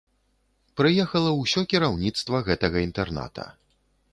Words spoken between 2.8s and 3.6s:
інтэрната.